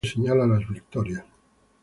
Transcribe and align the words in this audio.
El 0.03 0.09
fondo 0.09 0.29
verde 0.31 0.39
señala 0.47 0.57
las 0.59 0.67
victorias. 0.67 1.23